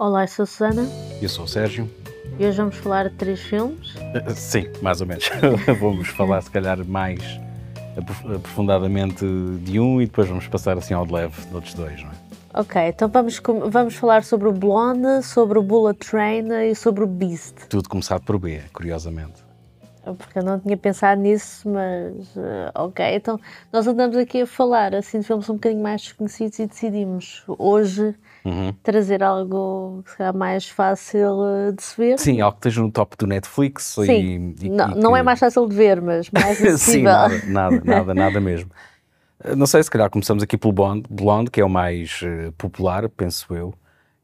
[0.00, 0.88] Olá, eu sou a Susana
[1.20, 1.86] Eu sou o Sérgio.
[2.38, 3.94] e hoje vamos falar de três filmes.
[3.96, 5.30] Uh, Sim, mais ou menos.
[5.78, 7.20] vamos falar, se calhar, mais
[7.94, 9.26] aprof- aprofundadamente
[9.62, 12.14] de um e depois vamos passar assim ao de leve de outros dois, não é?
[12.60, 13.38] Ok, então vamos,
[13.68, 17.66] vamos falar sobre o Blonde, sobre o Bullet Train e sobre o Beast.
[17.68, 19.44] Tudo começado por B, curiosamente.
[20.02, 23.04] Porque eu não tinha pensado nisso, mas eh, ok.
[23.14, 23.38] Então
[23.70, 28.14] nós andamos aqui a falar assim de filmes um bocadinho mais desconhecidos e decidimos hoje
[28.44, 28.72] Uhum.
[28.82, 32.18] trazer algo que será mais fácil eh, de se ver.
[32.18, 34.54] Sim, algo que esteja no top do Netflix Sim.
[34.60, 37.04] e, e- não, e não que- é mais fácil de ver, mas mais Sim, acessível.
[37.12, 38.70] nada, nada, nada, nada mesmo.
[39.44, 42.52] Uh, Não sei, se calhar começamos aqui pelo Blonde, Blonde que é o mais uh,
[42.52, 43.74] popular, penso eu,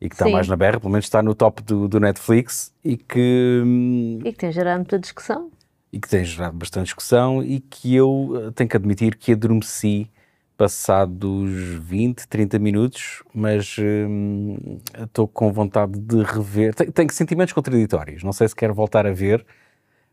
[0.00, 0.32] e que está Sim.
[0.32, 4.32] mais na berra, pelo menos está no top do, do Netflix e que, hum, E
[4.32, 5.50] que tem gerado muita discussão.
[5.92, 10.10] e que tem gerado bastante discussão e que eu eh, tenho que admitir que adormeci
[10.56, 16.74] passados 20, 30 minutos, mas hum, estou com vontade de rever.
[16.74, 19.44] Tenho, tenho sentimentos contraditórios, não sei se quero voltar a ver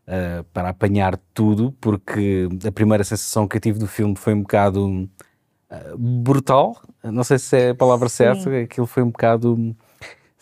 [0.06, 4.42] eh, para apanhar tudo, porque a primeira sensação que eu tive do filme foi um
[4.42, 5.08] bocado
[5.70, 9.74] eh, brutal, não sei se é a palavra certa, aquilo foi um bocado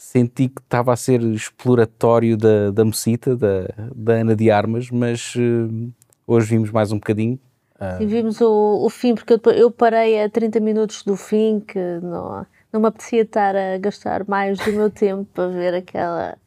[0.02, 5.34] senti que estava a ser exploratório da, da mocita, da, da Ana de Armas, mas
[5.36, 5.92] eh,
[6.26, 7.38] hoje vimos mais um bocadinho.
[7.82, 7.96] Ah.
[7.98, 11.80] Sim, vimos o, o fim, porque eu, eu parei a 30 minutos do fim, que
[12.00, 16.38] não, não me apetecia estar a gastar mais do meu tempo para ver aquela,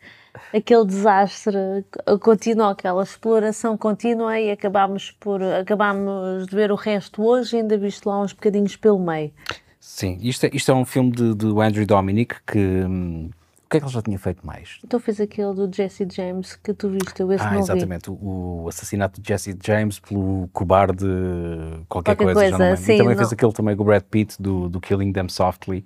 [0.54, 1.58] aquele desastre
[2.22, 8.08] contínuo, aquela exploração contínua e acabámos, por, acabámos de ver o resto hoje, ainda visto
[8.08, 9.30] lá uns bocadinhos pelo meio.
[9.78, 12.86] Sim, isto é, isto é um filme de, do Andrew Dominic que.
[13.66, 14.78] O que é que ele já tinha feito mais?
[14.84, 18.64] Então fiz aquele do Jesse James que tu viste, eu esse Ah, não exatamente, o,
[18.64, 21.06] o assassinato de Jesse James pelo cobarde
[21.90, 22.78] qualquer, Qualquer coisa, já coisa, não lembro.
[22.86, 25.30] sim, e também não- fez aquele também com o Brad Pitt do, do Killing Them
[25.30, 25.84] Softly.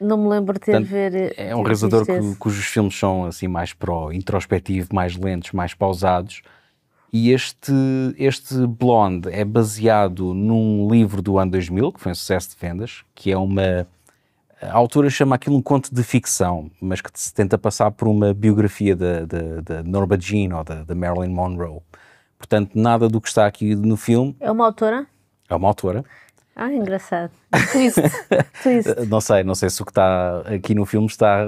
[0.00, 1.34] Não me lembro de ter Portanto, ver.
[1.38, 6.42] É um realizador cu- cujos filmes são assim mais pro introspectivo, mais lentos, mais pausados.
[7.12, 7.72] E este,
[8.18, 13.04] este Blonde é baseado num livro do ano 2000, que foi um sucesso de vendas,
[13.14, 13.86] que é uma...
[14.60, 18.32] A autora chama aquilo um conto de ficção, mas que se tenta passar por uma
[18.32, 21.80] biografia da, Norma Jean ou da, Marilyn Monroe.
[22.38, 25.06] Portanto, nada do que está aqui no filme É uma autora?
[25.48, 26.04] é uma autora.
[26.54, 27.32] Ah, engraçado.
[27.70, 28.00] Twist.
[28.62, 29.06] Twist.
[29.10, 31.44] Não sei, não sei se o que está aqui no filme está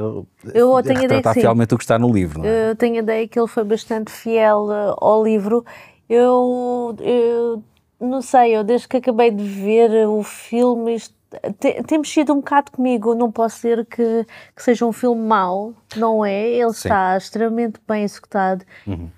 [0.53, 2.71] Eu a tenho ideia fielmente o que está no livro, é?
[2.71, 5.65] Eu tenho a ideia que ele foi bastante fiel eh, ao livro.
[6.11, 7.65] Eu, eu
[7.99, 11.15] não sei, eu desde que acabei de ver o filme, isto,
[11.59, 13.15] te- tem mexido um bocado comigo.
[13.15, 14.25] Não posso dizer que,
[14.57, 16.49] que seja um filme mau, não é?
[16.49, 16.89] Ele Sim.
[16.89, 18.65] está extremamente bem executado,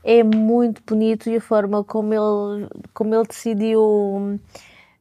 [0.05, 4.39] é muito bonito e a forma como ele, como ele decidiu.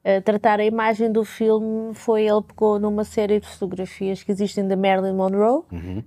[0.02, 4.66] Eh, tratar a imagem do filme foi ele pegou numa série de fotografias que existem
[4.66, 5.64] da Marilyn Monroe,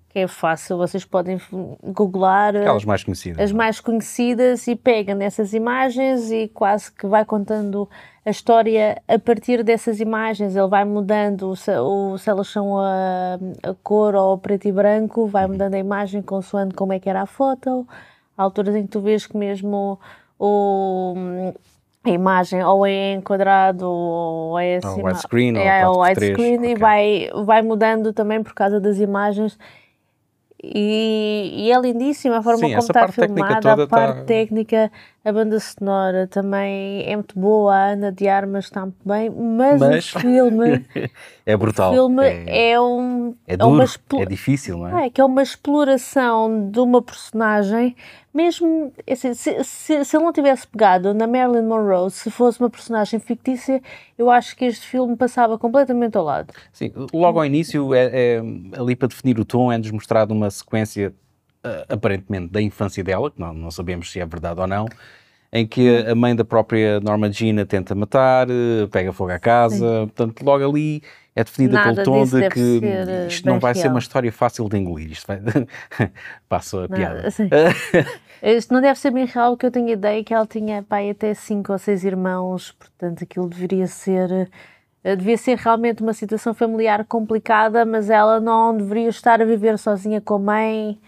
[0.09, 1.39] que é fácil, vocês podem
[1.83, 3.39] googlar eh, Aquelas mais conhecidas.
[3.41, 3.65] as não é?
[3.65, 7.87] mais conhecidas e pega nessas imagens e quase que vai contando
[8.25, 10.57] a história a partir dessas imagens.
[10.57, 15.27] Ele vai mudando se, o, se elas são a, a cor ou preto e branco,
[15.27, 17.87] vai mudando a imagem consoante como é que era a foto.
[18.39, 19.99] Há alturas em que tu vês que mesmo
[20.39, 21.15] o,
[22.05, 26.59] a imagem ou é em quadrado ou é assim, widescreen, ou é, 4:3, widescreen e
[26.59, 26.77] ok.
[26.77, 29.59] vai, vai mudando também por causa das imagens.
[30.63, 34.93] E, e é lindíssima a forma Sim, como está parte filmada, a parte tá- técnica,
[35.25, 39.81] a banda sonora também é muito boa, a Ana de Armas está muito bem, mas,
[39.81, 40.85] Mas- o filme,
[41.47, 41.91] É brutal.
[41.91, 45.07] o filme é, é, um é é duro, uma é, difícil, não é?
[45.07, 47.95] é, que é uma exploração de uma personagem,
[48.35, 52.71] mesmo assim, se, se, se ele não tivesse pegado na Marilyn Monroe, se fosse uma
[52.71, 53.81] personagem fictícia,
[54.19, 56.53] eu acho que este filme passava completamente ao lado.
[56.73, 58.43] Sim, logo ao início, é, é-
[58.77, 61.15] ali para definir o tom, é-nos mostrado uma sequência,
[61.89, 64.87] aparentemente, da infância dela, que não, não sabemos se é verdade ou não,
[65.53, 69.39] em que a mãe da própria Norma Jean a tenta matar, eh, pega fogo à
[69.39, 71.03] casa, portanto, logo ali
[71.37, 73.93] é definido Nada aquele tom de que ser, eh, isto não vai ser real.
[73.93, 75.41] uma história fácil de engolir, isto vai...
[76.49, 77.29] Passo a piada.
[78.43, 81.11] Isto não deve ser bem real, porque eu tenho a ideia que ela tinha pai
[81.11, 84.51] até cinco ou seis irmãos, portanto aquilo deveria ser
[85.05, 89.79] eh, devia ser realmente uma situação familiar complicada, mas ela não deveria estar a viver
[89.79, 90.99] sozinha com a mãe,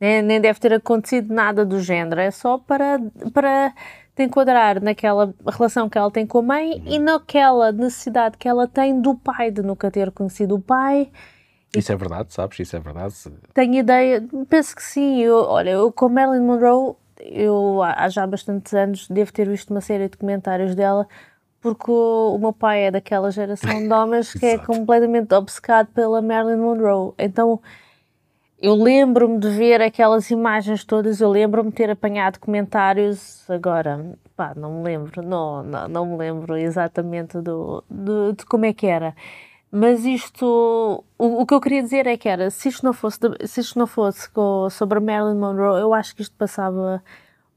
[0.00, 2.20] nem, nem deve ter acontecido nada do género.
[2.20, 2.98] É só para,
[3.32, 3.74] para
[4.16, 8.66] te enquadrar naquela relação que ela tem com a mãe e naquela necessidade que ela
[8.66, 11.10] tem do pai, de nunca ter conhecido o pai.
[11.76, 12.58] Isso é verdade, sabes?
[12.58, 13.14] Isso é verdade.
[13.54, 15.20] Tenho ideia, penso que sim.
[15.20, 19.80] Eu, olha, eu com Marilyn Monroe, eu há já bastantes anos devo ter visto uma
[19.80, 21.06] série de comentários dela,
[21.60, 26.20] porque o, o meu pai é daquela geração de homens que é completamente obcecado pela
[26.20, 27.12] Marilyn Monroe.
[27.18, 27.60] Então
[28.60, 34.52] eu lembro-me de ver aquelas imagens todas, eu lembro-me de ter apanhado comentários, agora, pá,
[34.54, 38.86] não me lembro, não, não, não me lembro exatamente do, do, de como é que
[38.86, 39.14] era.
[39.72, 43.18] Mas isto, o, o, que eu queria dizer é que era, se isto não fosse,
[43.46, 47.02] se isto não fosse com, sobre Marilyn Monroe, eu acho que isto passava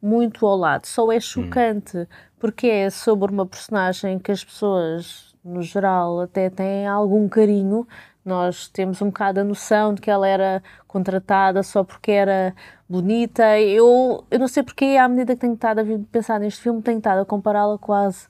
[0.02, 0.86] muito ao lado.
[0.86, 2.06] Só é chocante, hum.
[2.40, 7.88] porque é sobre uma personagem que as pessoas, no geral, até têm algum carinho,
[8.26, 12.54] nós temos um bocado a noção de que ela era contratada só porque era
[12.88, 13.60] bonita.
[13.60, 17.00] Eu, eu não sei porque, à medida que tenho estado a pensar neste filme, tenho
[17.00, 18.28] estado a compará-la quase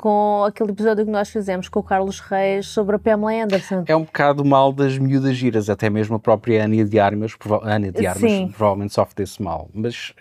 [0.00, 3.84] com aquele episódio que nós fizemos com o Carlos Reis sobre a Pamela Anderson.
[3.86, 7.92] É um bocado mal das miúdas giras, até mesmo a própria Ana de Armas, Ana
[7.92, 8.48] de Armas Sim.
[8.48, 9.68] provavelmente sofre desse mal.
[9.74, 10.14] Mas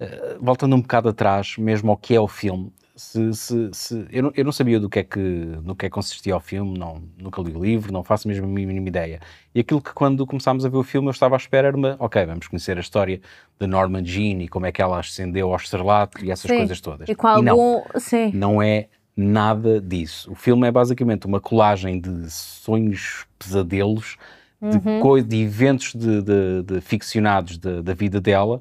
[0.00, 4.24] uh, voltando um bocado atrás, mesmo ao que é o filme, se, se, se, eu,
[4.24, 6.78] não, eu não sabia do que é que, no que é que consistia o filme,
[6.78, 9.20] não, nunca li o livro, não faço mesmo a mínima ideia.
[9.54, 11.96] E aquilo que quando começámos a ver o filme eu estava à espera era uma,
[11.98, 13.18] ok, vamos conhecer a história
[13.58, 16.58] de Norma Jean e como é que ela ascendeu ao estrelato e essas sim.
[16.58, 17.08] coisas todas.
[17.08, 17.42] E, com algum...
[17.42, 18.32] não, sim.
[18.34, 20.30] não é nada disso.
[20.30, 24.18] O filme é basicamente uma colagem de sonhos, pesadelos,
[24.60, 28.60] de, de eventos de, de, de ficcionados da vida dela,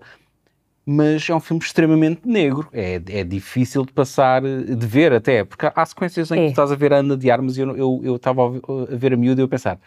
[0.92, 2.68] mas é um filme extremamente negro.
[2.74, 6.46] É, é difícil de passar, de ver até, porque há sequências em que é.
[6.46, 9.40] tu estás a ver a Ana de Armas e eu estava a ver a miúda
[9.40, 9.80] e eu pensar.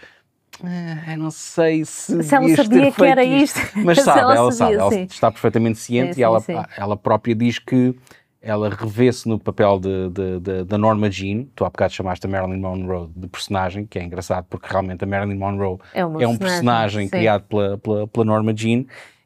[0.63, 2.23] Ah, eu não sei se.
[2.23, 3.59] Se ela sabia que era isto.
[3.85, 6.55] Mas sabe, ela, ela sabia, sabe, ela está perfeitamente ciente sim, e ela, sim.
[6.77, 7.97] ela própria diz que
[8.41, 12.31] ela revê-se no papel de, de, de, da Norma Jean, tu há bocado chamaste a
[12.31, 16.13] Marilyn Monroe de personagem, que é engraçado porque realmente a Marilyn Monroe é, é um
[16.13, 18.85] personagem, personagem criado pela, pela, pela Norma Jean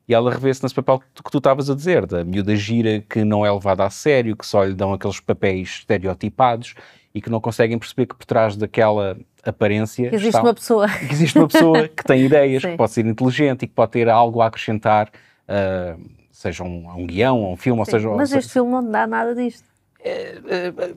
[0.08, 3.44] e ela revê-se nesse papel que tu estavas a dizer, da miúda gira que não
[3.44, 6.74] é levada a sério, que só lhe dão aqueles papéis estereotipados
[7.14, 10.88] e que não conseguem perceber que por trás daquela aparência que existe está, uma pessoa
[10.88, 12.70] que existe uma pessoa que tem ideias, Sim.
[12.72, 15.08] que pode ser inteligente e que pode ter algo a acrescentar,
[15.48, 16.00] uh,
[16.30, 18.10] seja um, um guião, um filme, Sim, ou seja...
[18.10, 19.64] Mas ou este filme não dá nada disto.
[20.04, 20.94] É, é, é,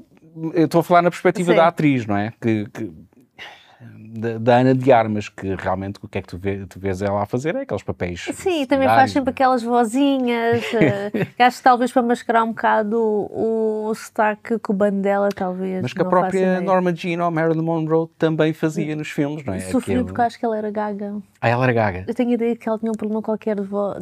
[0.53, 1.57] eu estou a falar na perspectiva Sim.
[1.57, 2.31] da atriz, não é?
[2.39, 2.91] Que, que
[3.81, 7.01] da, da, Ana de Armas, que realmente o que é que tu, vê, tu vês
[7.01, 8.27] ela a fazer é aqueles papéis.
[8.33, 13.87] Sim, também faz sempre aquelas vozinhas, uh, acho que talvez para mascarar um bocado o,
[13.87, 15.81] o sotaque cubano dela, talvez.
[15.81, 19.59] Mas que a própria Norma Jean ou Marilyn Monroe também fazia nos filmes, não é?
[19.59, 20.05] Sofri Aquele...
[20.05, 21.15] porque acho que ela era gaga.
[21.39, 22.03] Ah, ela era gaga?
[22.05, 23.61] Eu tenho a ideia que ela tinha um problema qualquer de.
[23.61, 23.93] uh,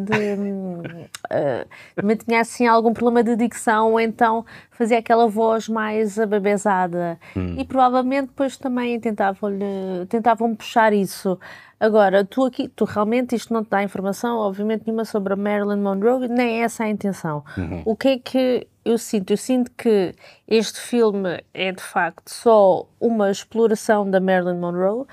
[1.96, 7.20] também tinha assim algum problema de dicção, ou então fazia aquela voz mais ababezada.
[7.36, 7.56] Hum.
[7.58, 9.67] E provavelmente depois também tentavam-lhe
[10.10, 11.40] tentavam puxar isso.
[11.80, 15.80] Agora, tu aqui, tu realmente, isto não te dá informação, obviamente, nenhuma sobre a Marilyn
[15.80, 17.44] Monroe, nem é essa a intenção.
[17.56, 17.84] Uhum.
[17.86, 19.32] O que é que eu sinto?
[19.32, 20.16] Eu sinto que
[20.48, 25.06] este filme é de facto só uma exploração da Marilyn Monroe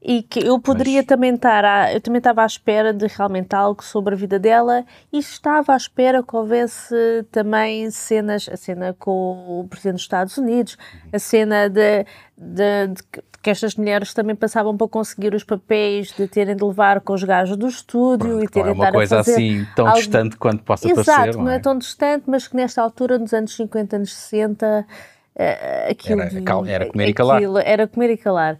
[0.00, 1.06] e que eu poderia Mas...
[1.06, 4.84] também estar, à, eu também estava à espera de realmente algo sobre a vida dela
[5.12, 6.94] e estava à espera que houvesse
[7.32, 11.10] também cenas, a cena com o Presidente dos Estados Unidos, uhum.
[11.12, 12.04] a cena de,
[12.36, 13.02] de, de,
[13.42, 17.24] que estas mulheres também passavam para conseguir os papéis, de terem de levar com os
[17.24, 19.98] gajos do estúdio Pronto, e terem de é uma coisa assim tão algo...
[19.98, 21.28] distante quanto possa Exato, parecer.
[21.30, 21.56] Exato, não, é?
[21.56, 26.70] é tão distante, mas que nesta altura, nos anos 50, anos 60, uh, aquilo era,
[26.70, 27.42] era comer e calar.
[27.64, 28.58] Era comer e calar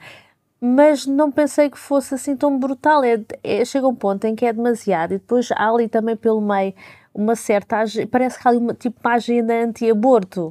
[0.61, 3.05] mas não pensei que fosse assim tão brutal.
[3.05, 6.41] É, é, chega um ponto em que é demasiado, e depois há ali também pelo
[6.41, 6.75] meio
[7.15, 7.85] uma certa.
[8.11, 10.49] Parece que há ali uma, tipo uma agenda anti-aborto.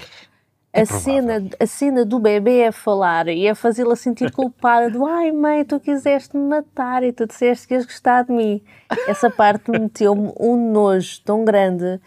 [0.74, 5.06] É a, cena, a cena do bebê a falar e a fazê-la sentir culpada do
[5.08, 8.62] ai mãe, tu quiseste me matar e tu disseste que ias gostar de mim.
[9.08, 12.00] Essa parte meteu-me um nojo tão grande.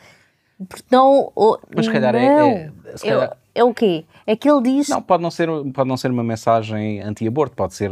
[0.61, 1.33] Então,
[1.75, 3.37] Mas se calhar, é, não, é, é, se calhar...
[3.55, 4.05] é o quê?
[4.27, 4.89] É que ele diz.
[4.89, 7.91] Não, pode não ser, pode não ser uma mensagem anti-aborto, pode ser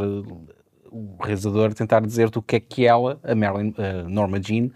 [0.91, 4.69] o realizador tentar dizer-te o que é que ela, a Marilyn, a Norma Jean,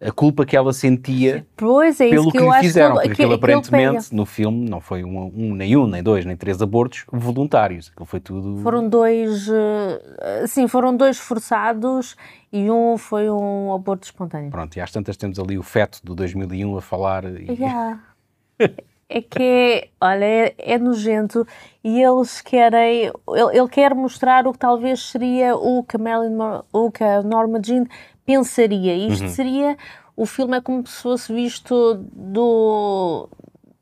[0.00, 3.34] a culpa que ela sentia pois é pelo que, que lhe fizeram, que, porque aquilo
[3.34, 7.90] aparentemente no filme não foi um, um, nem um, nem dois, nem três abortos voluntários,
[7.92, 8.60] aquilo foi tudo...
[8.62, 12.16] Foram dois, uh, sim, foram dois forçados
[12.52, 14.50] e um foi um aborto espontâneo.
[14.50, 17.52] Pronto, e às tantas temos ali o feto do 2001 a falar e...
[17.52, 18.00] Yeah.
[19.08, 21.46] é que é, olha, é, nojento
[21.82, 26.62] e eles querem, ele, ele, quer mostrar o que talvez seria o que a, Marilyn,
[26.72, 27.84] o que a Norma Jean
[28.24, 28.94] pensaria.
[28.96, 29.30] Isto uhum.
[29.30, 29.76] seria,
[30.16, 33.28] o filme é como se fosse visto do,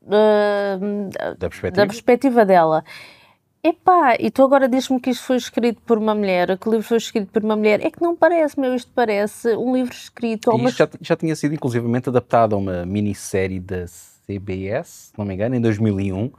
[0.01, 0.77] da,
[1.37, 1.71] da, perspectiva.
[1.71, 2.83] da perspectiva dela.
[3.65, 6.85] Epá, e tu agora diz-me que isto foi escrito por uma mulher, que o livro
[6.85, 7.79] foi escrito por uma mulher.
[7.79, 10.51] É que não parece, meu, isto parece um livro escrito...
[10.51, 13.87] E isto já, já tinha sido inclusivamente adaptado a uma minissérie da
[14.27, 16.33] CBS, se não me engano, em 2001, uh,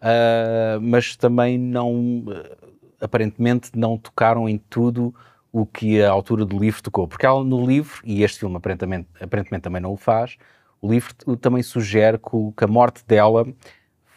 [0.00, 5.14] ah, mas também não, uh, aparentemente não tocaram em tudo
[5.52, 7.08] o que a altura do livro tocou.
[7.08, 10.36] Porque ela no livro, e este filme aparentemente, aparentemente também não o faz,
[10.80, 13.46] o livro também sugere que, a morte dela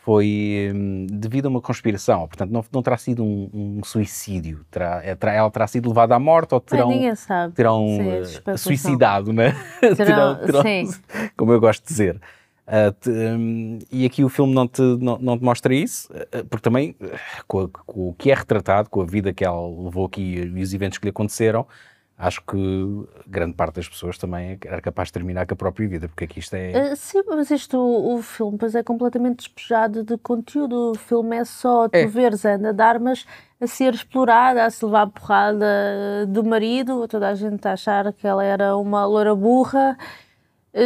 [0.04, 5.02] foi hum, devido a uma conspiração, portanto não, não terá sido um, um suicídio, terá,
[5.02, 6.90] é, ela terá sido levada à morte ou terão,
[7.56, 9.56] terão uh, suicidado, né?
[9.80, 10.64] Terão, terão, terão
[11.38, 12.20] como eu gosto de dizer.
[12.66, 16.46] Uh, te, um, e aqui o filme não te, não, não te mostra isso, uh,
[16.46, 16.96] porque também,
[17.46, 20.62] com, a, com, o que é retratado, com a vida que ela levou aqui e
[20.62, 21.68] os eventos que lhe aconteceram,
[22.18, 26.08] acho que grande parte das pessoas também era capaz de terminar com a própria vida,
[26.08, 26.96] porque aqui isto é.
[26.96, 30.92] Sim, mas isto, o, o filme pois é completamente despejado de conteúdo.
[30.92, 32.06] O filme é só tu é.
[32.06, 33.26] veres a Ana de Armas
[33.60, 38.14] a ser explorada, a se levar a porrada do marido, toda a gente a achar
[38.14, 39.98] que ela era uma loura burra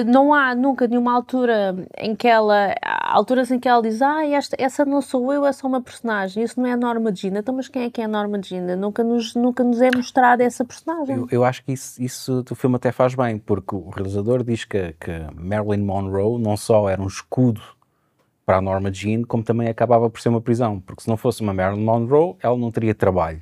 [0.05, 4.55] não há nunca nenhuma altura em que ela, alturas em que ela diz, ah, esta,
[4.59, 7.55] essa não sou eu, é só uma personagem, isso não é a Norma Jean, então
[7.55, 8.75] mas quem é que é a Norma Jean?
[8.75, 11.15] Nunca nos, nunca nos é mostrada essa personagem.
[11.15, 14.65] Eu, eu acho que isso, isso o filme até faz bem, porque o realizador diz
[14.65, 17.61] que, que Marilyn Monroe não só era um escudo
[18.45, 21.41] para a Norma Jean, como também acabava por ser uma prisão, porque se não fosse
[21.41, 23.41] uma Marilyn Monroe, ela não teria trabalho.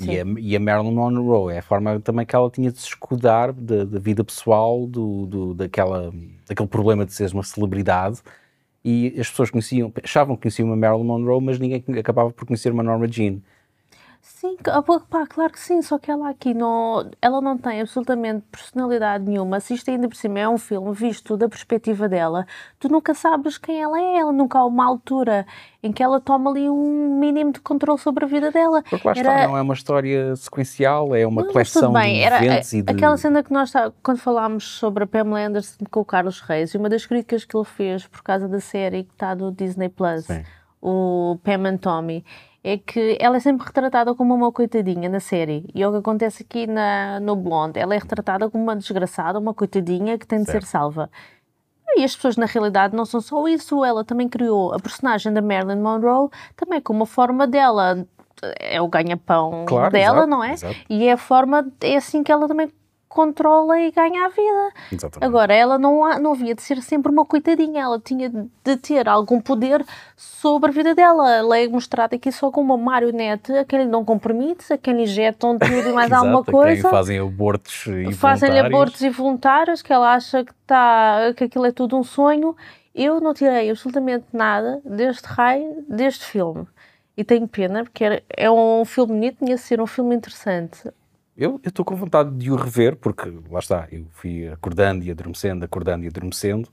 [0.00, 2.88] E a, e a, Marilyn Monroe é a forma também que ela tinha de se
[2.88, 6.12] escudar da, da vida pessoal, do, do, daquela,
[6.48, 8.20] daquele problema de seres uma celebridade.
[8.84, 12.72] E as pessoas conheciam, achavam que conheciam uma Marilyn Monroe, mas ninguém acabava por conhecer
[12.72, 13.38] uma Norma Jean.
[14.26, 14.56] Sim,
[15.10, 19.60] pá, claro que sim, só que ela aqui não, ela não tem absolutamente personalidade nenhuma.
[19.60, 22.46] Se isto ainda por cima é um filme visto da perspectiva dela,
[22.80, 24.20] tu nunca sabes quem ela é.
[24.20, 25.46] Ela nunca há uma altura
[25.82, 28.82] em que ela toma ali um mínimo de controle sobre a vida dela.
[28.88, 29.34] Porque lá Era...
[29.34, 32.14] está, não é uma história sequencial, é uma não, coleção bem.
[32.14, 32.92] de Era eventos a, e de...
[32.92, 36.78] Aquela cena que nós, quando falámos sobre a Pamela Anderson com o Carlos Reis, e
[36.78, 40.24] uma das críticas que ele fez por causa da série que está do Disney+, Plus,
[40.24, 40.42] sim.
[40.80, 42.24] o Pam and Tommy,
[42.64, 45.66] é que ela é sempre retratada como uma coitadinha na série.
[45.74, 47.78] E é o que acontece aqui na, no Blonde.
[47.78, 50.64] Ela é retratada como uma desgraçada, uma coitadinha que tem de certo.
[50.64, 51.10] ser salva.
[51.94, 53.84] E as pessoas, na realidade, não são só isso.
[53.84, 58.06] Ela também criou a personagem da Marilyn Monroe também como uma forma dela.
[58.58, 60.52] É o ganha-pão claro, dela, exato, não é?
[60.52, 60.76] Exato.
[60.88, 62.68] E é a forma, é assim que ela também
[63.14, 64.72] controla e ganha a vida.
[64.90, 65.24] Exatamente.
[65.24, 69.08] Agora, ela não, há, não havia de ser sempre uma coitadinha, ela tinha de ter
[69.08, 69.84] algum poder
[70.16, 71.32] sobre a vida dela.
[71.32, 74.94] Ela é mostrada aqui só como uma marionete a quem lhe dão compromissos, a quem
[74.94, 76.90] lhe injetam tudo e mais alguma coisa.
[76.90, 81.72] Fazem abortos e Fazem-lhe abortos e voluntários, que ela acha que, tá, que aquilo é
[81.72, 82.56] tudo um sonho.
[82.92, 86.66] Eu não tirei absolutamente nada deste raio, deste filme.
[87.16, 90.90] E tenho pena, porque é um filme bonito, tinha de ser um filme interessante.
[91.36, 95.64] Eu estou com vontade de o rever, porque lá está, eu fui acordando e adormecendo,
[95.64, 96.68] acordando e adormecendo,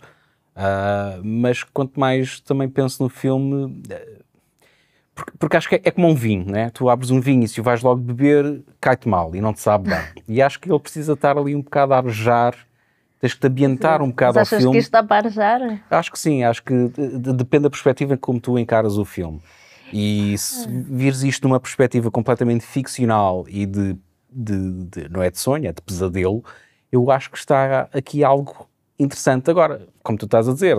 [0.56, 4.24] uh, mas quanto mais também penso no filme, uh,
[5.16, 6.70] porque, porque, acho que é, é, como um vinho, né?
[6.70, 9.60] Tu abres um vinho e se o vais logo beber, cai-te mal e não te
[9.60, 10.00] sabe bem.
[10.28, 12.56] e acho que ele precisa estar ali um bocado a arejar,
[13.20, 14.64] tens que te ambientar um bocado mas ao filme.
[14.64, 15.84] Achas que isto está para arejar?
[15.90, 16.74] Acho que sim, acho que
[17.36, 19.42] depende da perspectiva como tu encaras o filme.
[19.92, 20.72] E se ah.
[20.72, 23.98] vires isto numa perspectiva completamente ficcional e de
[24.32, 26.44] de, de, não é de sonho, é de pesadelo,
[26.92, 29.50] eu acho que está aqui algo interessante.
[29.50, 30.78] Agora, como tu estás a dizer,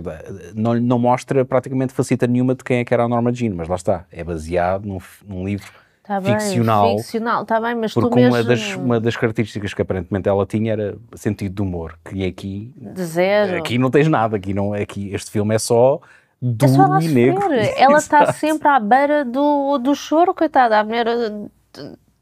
[0.54, 3.68] não, não mostra praticamente faceta nenhuma de quem é que era a Norma Jean, mas
[3.68, 5.70] lá está, é baseado num, num livro
[6.02, 6.88] tá ficcional.
[6.88, 8.34] Bem, ficcional, está bem, mas porque tu mesmo...
[8.34, 12.72] uma, das, uma das características que aparentemente ela tinha era sentido de humor, que aqui...
[12.76, 13.58] De zero.
[13.58, 16.00] Aqui não tens nada, aqui, não, aqui este filme é só
[16.40, 17.42] duro é só e negro.
[17.76, 21.06] Ela está sempre à beira do, do choro, coitada, a mulher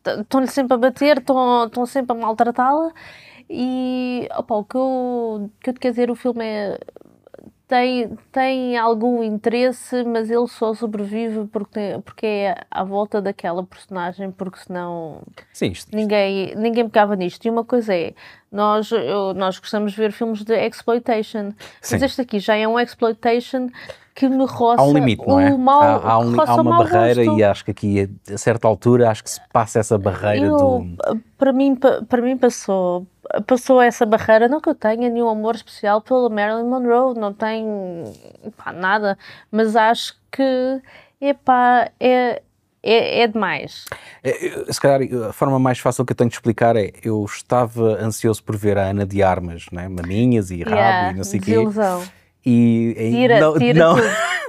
[0.05, 2.93] estão-lhe sempre a bater, estão sempre a maltratá-la.
[3.49, 6.79] E opa, o que eu, que eu te quero dizer, o filme é,
[7.71, 14.33] tem, tem algum interesse, mas ele só sobrevive porque, porque é à volta daquela personagem,
[14.33, 17.45] porque senão Sim, isto, ninguém, ninguém pegava nisto.
[17.45, 18.13] E uma coisa é,
[18.51, 21.95] nós, eu, nós gostamos de ver filmes de exploitation, Sim.
[21.95, 23.69] mas este aqui já é um exploitation
[24.21, 25.57] que me roça há um limite, não é?
[25.57, 27.39] Mal, há, há, um, há uma barreira gosto.
[27.39, 30.97] e acho que aqui, a certa altura, acho que se passa essa barreira eu, do...
[31.39, 33.07] Para mim, para mim passou,
[33.47, 38.13] passou essa barreira, não que eu tenha nenhum amor especial pela Marilyn Monroe, não tenho
[38.59, 39.17] pá, nada,
[39.51, 40.83] mas acho que,
[41.19, 42.43] epá, é...
[42.83, 43.85] É, é demais.
[44.25, 48.03] É, se calhar a forma mais fácil que eu tenho de explicar é eu estava
[48.03, 49.87] ansioso por ver a Ana de Armas, né?
[49.87, 51.57] maminhas e rabo yeah, e não sei o quê.
[52.45, 53.97] E, e tira, não, tira não,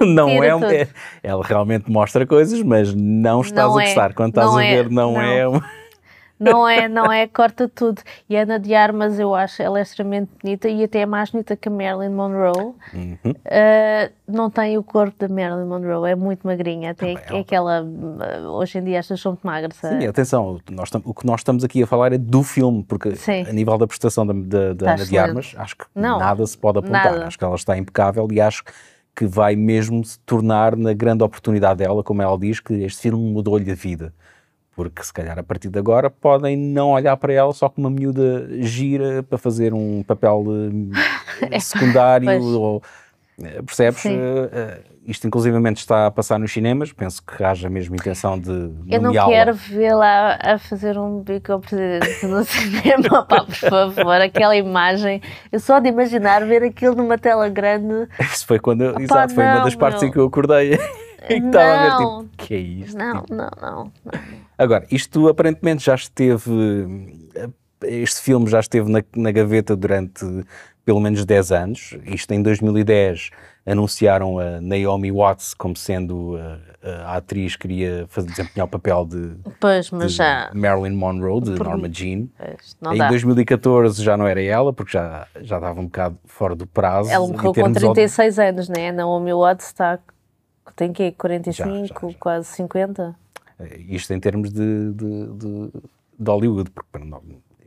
[0.00, 0.88] não tira é, é,
[1.22, 4.10] ela realmente mostra coisas, mas não estás não a gostar.
[4.10, 5.64] É, Quando estás a é, ver, não, não, é uma...
[6.42, 8.02] Não é, não é, corta tudo.
[8.28, 11.30] E a Ana de Armas, eu acho, ela é extremamente bonita e até é mais
[11.30, 12.74] bonita que a Marilyn Monroe.
[12.92, 13.16] Uhum.
[13.24, 16.90] Uh, não tem o corpo da Marilyn Monroe, é muito magrinha.
[16.90, 17.82] Até Também é aquela.
[17.82, 19.76] uh, Hoje em dia estas são muito magras.
[19.76, 23.14] Sim, uh, atenção, nós o que nós estamos aqui a falar é do filme, porque
[23.16, 23.46] Sim.
[23.48, 25.18] a nível da prestação da, da, da Está Ana de.
[25.18, 27.12] Armas, acho que Não, nada se pode apontar.
[27.12, 27.26] nada.
[27.26, 28.64] Acho que ela está impecável e acho
[29.14, 33.32] que vai mesmo se tornar na grande oportunidade dela, como ela diz, que este filme
[33.32, 34.12] mudou-lhe a vida.
[34.74, 37.94] Porque se calhar a partir de agora podem não olhar para ela só como uma
[37.94, 40.44] miúda gira para fazer um papel
[41.50, 42.42] eh, secundário pois.
[42.42, 42.82] ou
[43.42, 44.04] eh, percebes?
[44.06, 49.02] Eh, isto inclusivamente está a passar nos cinemas, penso que haja mesmo intenção de Eu
[49.02, 54.56] não quero vê-la a fazer um bico ao presidente no cinema, pá, por favor, aquela
[54.56, 55.20] imagem.
[55.50, 58.08] Eu só de imaginar ver aquilo numa tela grande.
[58.20, 60.12] Isso foi quando eu, Opa, exato, foi uma não, das partes em meu.
[60.12, 60.78] que eu acordei
[61.30, 62.24] e a ver Não.
[62.24, 62.96] tipo, que é isto?
[62.98, 63.84] Não, Tipo, não, não.
[63.84, 63.92] não.
[64.58, 66.50] Agora, isto aparentemente já esteve,
[67.84, 70.24] este filme já esteve na, na gaveta durante
[70.84, 71.96] pelo menos 10 anos.
[72.06, 73.30] Isto em 2010
[73.64, 76.36] anunciaram a Naomi Watts como sendo
[76.82, 80.50] a, a atriz que iria fazer, desempenhar o papel de, Pois, mas de já.
[80.52, 82.26] Marilyn Monroe, de Por- Norma Jean.
[82.36, 83.08] pois, em dá.
[83.08, 87.08] 2014 já não era ela, porque já, já estava um bocado fora do prazo.
[87.10, 88.88] Ela morreu com termos ob- 36 anos, né?
[88.88, 90.00] A Naomi Watts está.
[90.76, 91.12] Tem quê?
[91.12, 92.16] 45, Já, já, já.
[92.18, 93.14] quase 50?
[93.58, 95.70] Eh, Isto em termos de, de, de,
[96.18, 97.22] de Hollywood, porque para não-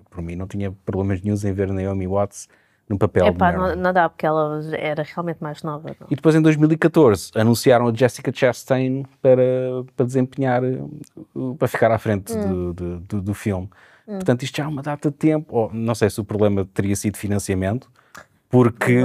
[0.10, 2.48] por mim não tinha problemas nenhums em ver Naomi Watts
[2.88, 5.90] no papel Epá, não, não dá, porque ela era realmente mais nova.
[6.00, 6.08] não.
[6.10, 9.42] E depois em 2014 anunciaram a Jessica Chastain para,
[9.96, 10.62] para desempenhar,
[11.58, 12.42] para ficar à frente Hum.
[12.42, 13.70] do, do, do, do filme.
[14.06, 15.48] Portanto, isto já há uma data de tempo.
[15.56, 17.90] Ou, não sei se o problema teria sido financiamento,
[18.50, 19.00] porque.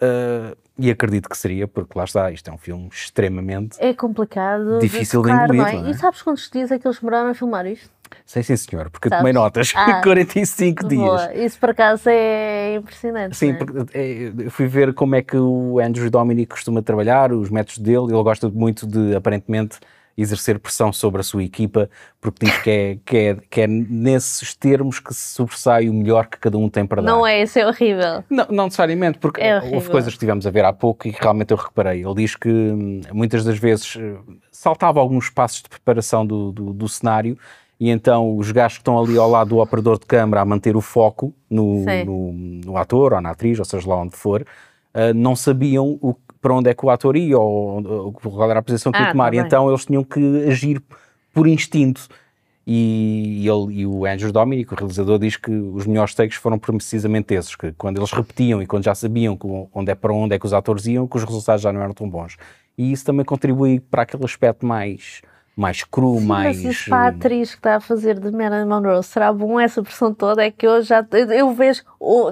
[0.00, 3.76] Eh, e acredito que seria, porque lá está, isto é um filme extremamente.
[3.80, 4.78] É complicado.
[4.78, 5.72] Difícil de tocar, engolir, não é?
[5.74, 5.90] não é?
[5.90, 7.90] E sabes quantos dias é que eles demoraram a filmar isto?
[8.24, 9.20] Sei sim, senhor, porque eu Sabes?
[9.20, 9.72] tomei notas.
[9.76, 10.00] Ah.
[10.02, 11.00] 45 dias.
[11.00, 11.34] Boa.
[11.34, 13.36] Isso por acaso é impressionante.
[13.36, 13.54] Sim, é?
[13.54, 17.78] porque é, eu fui ver como é que o Andrew Dominic costuma trabalhar, os métodos
[17.78, 18.12] dele.
[18.12, 19.78] Ele gosta muito de, aparentemente,
[20.16, 24.54] exercer pressão sobre a sua equipa, porque diz que é, que é, que é nesses
[24.54, 27.10] termos que se sobressai o melhor que cada um tem para dar.
[27.10, 28.24] Não é, isso é horrível.
[28.30, 31.20] Não, não necessariamente, porque É houve coisas que estivemos a ver há pouco e que
[31.20, 32.04] realmente eu reparei.
[32.04, 34.16] Ele diz que hum, muitas das vezes eh,
[34.50, 37.36] saltava alguns passos de preparação do, do, do cenário
[37.78, 40.76] e então os gajos que estão ali ao lado do operador de câmara a manter
[40.76, 44.46] o foco no, no, no ator ou na atriz, ou seja lá onde for,
[44.94, 48.62] eh, não sabiam o, para onde é que o ator ia ou, qual era a
[48.62, 49.24] posição que ia Ah, tomar.
[49.30, 49.46] tá e bem.
[49.46, 50.82] então eles tinham que agir
[51.32, 52.06] por instinto.
[52.68, 57.32] E, ele, e o Andrew Dominic, o realizador, diz que os melhores takes foram precisamente
[57.32, 60.38] esses, que quando eles repetiam e quando já sabiam que onde é para onde é
[60.38, 62.36] que os atores iam, que os resultados já não eram tão bons.
[62.76, 65.22] E isso também contribui para aquele aspecto mais,
[65.56, 66.62] mais cru, Sim, mais...
[66.62, 69.58] mas isso para a eh, atriz que está a fazer de Marilyn Monroe, será bom
[69.58, 70.44] essa pressão toda?
[70.44, 71.82] É que eu já eu, vejo,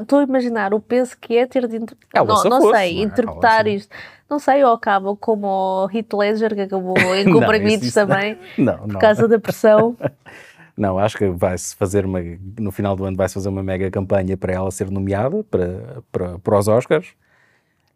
[0.03, 2.79] estou a imaginar o peso que é ter de inter- Ela não, se não fosse,
[2.79, 3.05] sei, não é?
[3.05, 3.97] interpretar se- isto.
[4.29, 8.89] Não sei, ou acaba como o Heath Ledger que acabou em comprimidos também, Não, por
[8.93, 9.01] não.
[9.01, 9.97] causa da pressão.
[10.77, 12.19] Não, acho que vai-se fazer uma,
[12.59, 16.39] no final do ano vai-se fazer uma mega campanha para ela ser nomeada para, para,
[16.41, 17.15] para os Oscars.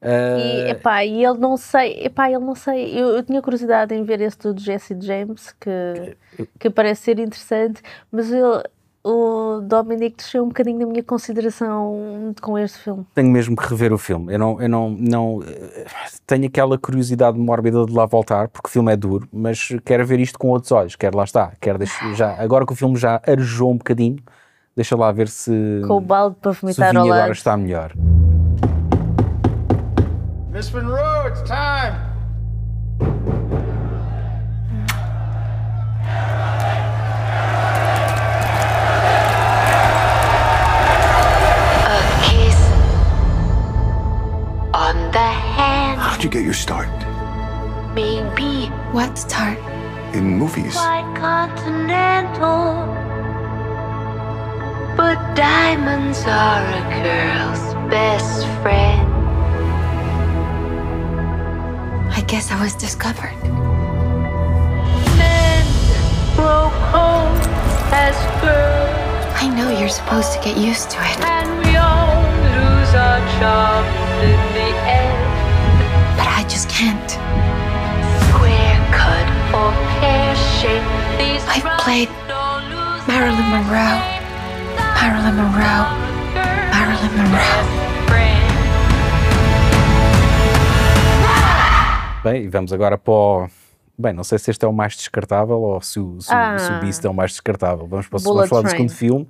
[0.00, 4.04] E, epá, e ele não sei, epá, ele não sei, eu, eu tinha curiosidade em
[4.04, 6.16] ver esse do Jesse James, que,
[6.58, 8.62] que parece ser interessante, mas ele,
[9.02, 13.04] o Dominic desceu um bocadinho na minha consideração com este filme.
[13.14, 14.34] tenho mesmo que rever o filme.
[14.34, 15.40] Eu não, eu não, não
[16.26, 20.20] tenho aquela curiosidade mórbida de lá voltar, porque o filme é duro, mas quero ver
[20.20, 20.94] isto com outros olhos.
[20.94, 21.52] Quero lá está.
[21.60, 24.18] Quero deixar, já, agora que o filme já arejou um bocadinho,
[24.76, 27.32] deixa lá ver se, Com o balde para vomitar ao agora lado.
[27.32, 27.92] está melhor.
[30.58, 31.94] Miss Monroe, it's time.
[41.86, 42.58] A kiss
[44.74, 46.88] on the hand, How'd you get your start?
[47.94, 49.58] maybe What start?
[50.12, 50.74] In movies.
[50.74, 52.84] quite continental.
[54.96, 59.27] But diamonds are a girl's best friend
[62.28, 63.32] guess I was discovered.
[69.40, 71.18] I know you're supposed to get used to it.
[76.18, 77.16] But I just can't.
[81.50, 82.10] I've played
[83.08, 84.00] Marilyn Monroe,
[85.00, 85.88] Marilyn Monroe,
[86.70, 87.87] Marilyn Monroe.
[92.22, 93.48] Bem, e vamos agora para o
[94.00, 96.56] Bem, não sei se este é o mais descartável ou se o, se, Ah.
[96.56, 97.84] se o Beast é o mais descartável.
[97.84, 99.26] Vamos, para, vamos falar do segundo filme,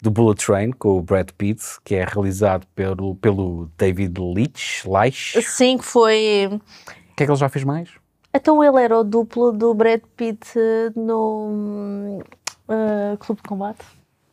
[0.00, 4.86] do Bullet Train, com o Brad Pitt, que é realizado pelo, pelo David Leitch.
[4.86, 5.36] Leitch.
[5.42, 6.48] Sim, que foi.
[6.50, 7.90] O que é que ele já fez mais?
[8.32, 12.22] Então ele era o duplo do Brad Pitt eh, no
[12.70, 13.84] eh, Clube de Combate.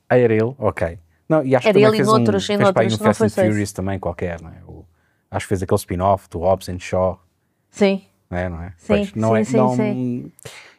[0.09, 0.55] Ah, era ele?
[0.59, 0.97] Ok.
[1.27, 3.29] Não, e acho Era que ele e fez noutros, um, fez noutros, um Fast and.
[3.49, 4.61] Furious também qualquer, não é?
[4.65, 4.85] O-
[5.29, 7.19] acho que fez aquele spin-off do Hobbs and Shaw,
[7.73, 8.01] Sim.
[8.29, 8.49] não é?
[8.49, 8.73] Não é?
[8.77, 10.31] Sim, Pois, não sim, é sim, não, sim.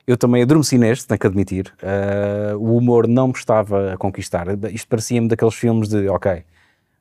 [0.07, 1.72] Eu também adormeci neste, tenho que admitir.
[1.83, 4.46] Ah, o humor não me estava a conquistar.
[4.72, 6.44] Isto parecia-me daqueles filmes de, ok,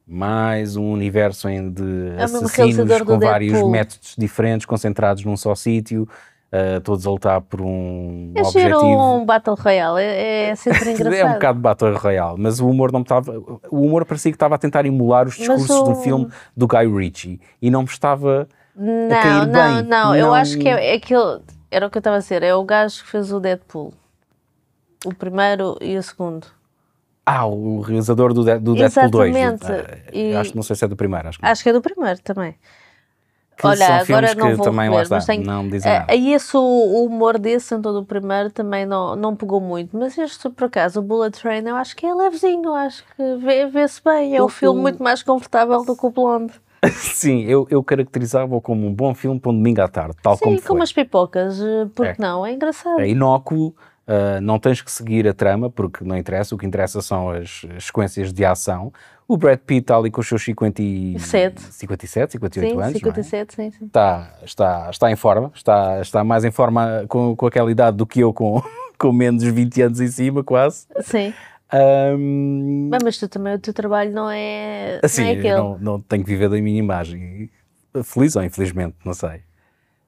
[0.06, 3.72] mais um universo de É assassinos do com vários Deadpool.
[3.72, 6.08] métodos diferentes, concentrados num só sítio,
[6.52, 9.02] ah, todos a lutar por um É giro objetivo.
[9.02, 11.14] um Battle Royale, é, é sempre engraçado.
[11.20, 13.38] É um bocado Battle Royale, mas o humor não me estava.
[13.70, 16.88] O humor parecia que estava a tentar emular os discursos do o- filme do Guy
[16.88, 18.48] Ritchie e não me estava.
[18.76, 19.84] Não, não, bem.
[19.84, 21.40] não, eu Não- acho que é, é aquele.
[21.70, 23.94] Era o que eu estava a dizer, é o gajo que fez o Deadpool.
[25.06, 26.48] O primeiro e o segundo.
[27.26, 29.36] Ah, o realizador do, De- do Deadpool 2.
[29.36, 29.66] Exatamente.
[29.72, 31.30] Ah, E- Acho que não sei se é do primeiro.
[31.30, 31.46] Acho que.
[31.46, 32.56] Acho que é do primeiro também.
[33.56, 35.46] Que Olha, agora não que vou também lá rever, está, mas tenho...
[35.46, 36.12] não me dizem Eh, nada.
[36.12, 39.96] Aí esse, o, o humor desse, então do primeiro, também não, não pegou muito.
[39.96, 43.68] Mas este, por acaso, o Bullet Train, eu acho que é levezinho, acho que vê-
[43.68, 44.36] vê-se bem.
[44.36, 46.54] É um Eu- filme muito mais confortável do que o Blonde.
[46.92, 50.46] Sim, eu, eu caracterizava-o como um bom filme para um domingo à tarde, tal Sim,
[50.46, 50.76] como com foi.
[50.76, 52.16] umas pipocas, eh, porque É.
[52.26, 52.46] não?
[52.46, 53.00] É engraçado.
[53.00, 53.76] É inócuo,
[54.08, 57.66] ah, não tens que seguir a trama, porque não interessa, o que interessa são as,
[57.76, 58.92] as sequências de ação.
[59.28, 61.18] O Brad Pitt está ali com os seus 50 e...
[61.20, 61.62] Sete.
[61.62, 62.94] 57, 58 sim, anos, não é?
[62.94, 63.86] 57, sim, sim.
[63.86, 68.06] está, está, está em forma, está, está mais em forma com, com aquela idade do
[68.06, 68.62] que eu, com,
[69.00, 70.86] com menos 20 anos em cima, quase.
[71.02, 71.34] Sim.
[71.78, 75.50] Bem, mas tu também, o teu trabalho não é, assim, não é aquele.
[75.50, 77.50] eu não, não tenho que viver da minha imagem.
[78.04, 79.42] Feliz ou infelizmente, não sei.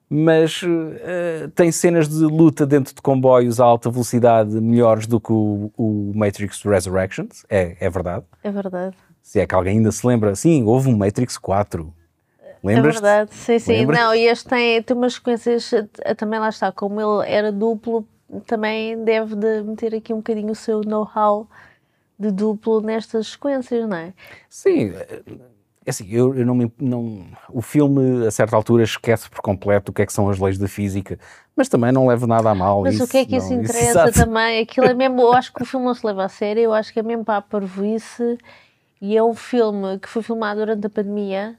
[0.07, 5.31] Mas eh, tem cenas de luta dentro de comboios a alta velocidade melhores do que
[5.31, 8.23] o, o Matrix Resurrections, é, é verdade.
[8.43, 8.95] É verdade.
[9.21, 11.91] Se é que alguém ainda se lembra, sim, houve um Matrix 4.
[12.39, 12.95] É Lembras?
[12.95, 13.85] verdade, sim, sim.
[13.85, 18.07] Não, e este tem, tem umas sequências, eh, também lá está, como ele era duplo,
[18.41, 21.47] também deve de meter aqui um bocadinho o seu know-how
[22.17, 24.13] de duplo nestas sequências, não é?
[24.49, 24.93] Sim,
[25.85, 26.71] é assim, eu, eu não me.
[26.79, 30.39] Não, o filme, a certa altura, esquece por completo o que é que são as
[30.39, 31.19] leis da física,
[31.55, 32.81] mas também não leva nada a mal.
[32.81, 34.13] Mas o que é que isso não, interessa exato.
[34.13, 34.61] também?
[34.61, 36.91] Aquilo é mesmo, eu acho que o filme não se leva a sério, eu acho
[36.91, 38.37] que é mesmo para a parvoíce
[38.99, 41.55] e é um filme que foi filmado durante a pandemia.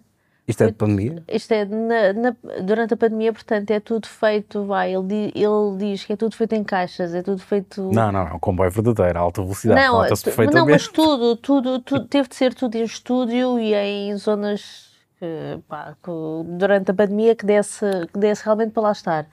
[0.49, 1.25] Isto é de pandemia?
[1.29, 6.05] Isto é na- na- durante a pandemia, portanto, é tudo feito, vai, ele, ele diz
[6.05, 7.91] que é tudo feito em caixas, é tudo feito.
[7.93, 10.61] Não, não, é um comboio verdadeiro, a alta velocidade, Não, nota-se perfeitamente.
[10.65, 15.59] não, mas tudo, tudo, tudo, teve de ser tudo em estúdio e em zonas que,
[15.67, 16.11] pá, que
[16.57, 19.27] durante a pandemia que desse, que desse realmente para lá estar.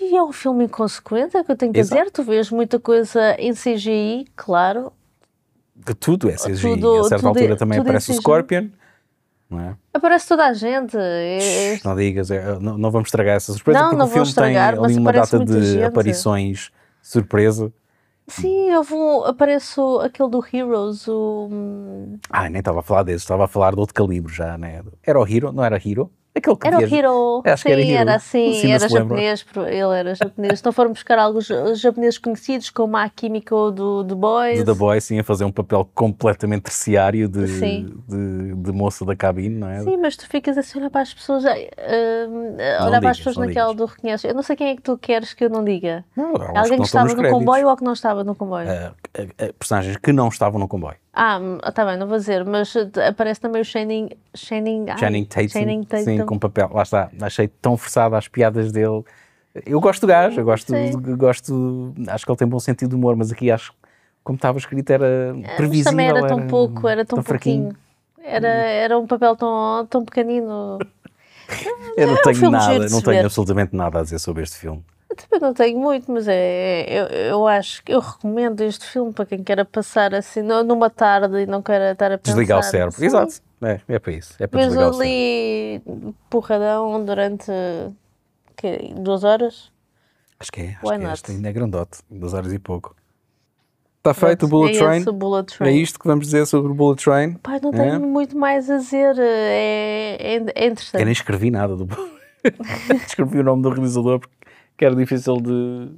[0.00, 2.00] E é um filme inconsequente, é o que eu tenho que Exato.
[2.00, 2.10] dizer.
[2.12, 4.92] Tu vês muita coisa em CGI, claro.
[5.74, 6.76] De tudo é CGI.
[6.80, 8.14] Tudo- a certa tudo altura também é aparece o.
[8.14, 8.68] Scorpion.
[9.52, 9.76] Não é?
[9.92, 10.96] Aparece toda a gente.
[10.96, 14.08] é- é- Não digas, é, não, não vamos estragar essa surpresa, Não, porque não o
[14.08, 15.84] vou filme estragar, tem ali uma data de gente.
[15.84, 16.70] aparições
[17.02, 17.70] surpresa.
[18.26, 21.48] Sim, houve um, aparece o- aquele do Heroes, o.
[21.52, 24.82] hum, Ah, nem estava a falar desse, estava a falar de outro calibre já, né?
[25.02, 26.10] Era o Hero, não era Hero?
[26.42, 27.42] Aquele que Era o viaja- Hero.
[27.44, 27.92] Acho sim, que era Hero.
[28.00, 30.60] era assim, Sim, não era japonês, ele era japonês.
[30.60, 31.46] Então foram buscar alguns
[31.80, 34.58] japoneses conhecidos, como a Kimiko do, do Boys.
[34.58, 39.14] de The Boy, sim, a fazer um papel completamente terciário de, de, de moça da
[39.14, 39.80] cabine, não é?
[39.82, 43.46] Sim, mas tu ficas assim olhar para as pessoas, Não olhar para as pessoas não
[43.46, 44.24] naquela do reconheces.
[44.24, 46.04] Eu não sei quem é que tu queres que eu não diga.
[46.16, 47.38] Não, uns Alguém que que não estava no créditos.
[47.38, 48.68] comboio ou que não estava no comboio?
[48.70, 48.94] Ah,
[49.58, 50.96] personagens que não estavam no comboio.
[51.14, 53.64] Ah, está bem, não vou dizer, mas eh, aparece também o.
[53.64, 54.08] Channing,
[54.88, 56.04] ai, Channing Tatum, Channing Tatum.
[56.04, 59.04] sim, com papel, lá está, achei tão forçado às piadas dele.
[59.66, 61.16] Eu gosto do gajo, eu gosto, Sim.
[61.16, 63.78] gosto, acho que ele tem bom sentido de humor, mas aqui acho que,
[64.24, 65.92] como estava escrito, era Mas previsível.
[65.92, 67.64] também era tão pouco, era tão, fraquinho.
[67.64, 67.82] pouquinho.
[68.24, 70.78] Era, era um papel tão, tão pequenino.
[71.98, 74.82] Eu não um tenho giro nada, não tenho absolutamente nada a dizer sobre este filme.
[75.12, 79.12] Eu também não tenho muito, mas é, eu, eu acho que eu recomendo este filme
[79.12, 82.32] para quem queira passar assim nu- numa tarde e não queira estar a pensar.
[82.34, 82.92] Desligar o cérebro.
[82.98, 83.04] Sim.
[83.04, 83.34] Exato.
[83.62, 84.34] É, é para isso.
[84.38, 85.82] É para Mas desligar ali
[86.30, 87.52] porradão durante
[88.56, 89.70] que, duas horas.
[90.40, 92.96] Acho que é, acho Why que é este ainda é grandote, duas horas e pouco.
[93.98, 95.70] Está feito o Bullet é o Bullet Train.
[95.70, 97.34] É isto que vamos dizer sobre o Bullet Train.
[97.34, 97.72] Pai, não É?
[97.90, 99.14] tenho muito mais a dizer.
[99.18, 101.00] É, é, é interessante.
[101.00, 101.86] Eu nem escrevi nada do
[103.06, 104.34] Escrevi o nome do realizador porque
[104.82, 105.92] que era difícil de,